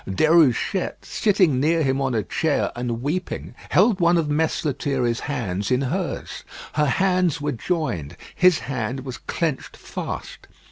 Déruchette, 0.07 1.05
sitting 1.05 1.59
near 1.59 1.83
him 1.83 2.01
on 2.01 2.15
a 2.15 2.23
chair 2.23 2.71
and 2.75 3.03
weeping, 3.03 3.53
held 3.69 3.99
one 3.99 4.17
of 4.17 4.31
Mess 4.31 4.65
Lethierry's 4.65 5.19
hands 5.19 5.69
in 5.69 5.81
hers. 5.81 6.43
Her 6.73 6.87
hands 6.87 7.39
were 7.39 7.51
joined: 7.51 8.17
his 8.33 8.57
hand 8.61 9.01
was 9.01 9.19
clenched 9.19 9.77
fast. 9.77 10.47